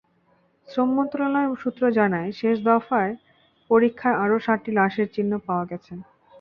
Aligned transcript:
শ্রম 0.67 0.89
মন্ত্রণালয় 0.95 1.49
সূত্র 1.61 1.83
জানায়, 1.97 2.29
শেষ 2.39 2.55
দফার 2.65 3.07
পরীক্ষায় 3.69 4.19
আরও 4.23 4.37
সাতটি 4.45 4.71
লাশের 4.77 5.07
পরিচয় 5.09 5.41
পাওয়া 5.47 5.65
গেছে। 5.71 5.93